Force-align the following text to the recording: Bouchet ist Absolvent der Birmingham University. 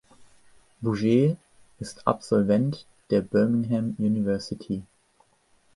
Bouchet 0.81 1.37
ist 1.77 2.07
Absolvent 2.07 2.87
der 3.11 3.21
Birmingham 3.21 3.95
University. 3.99 4.81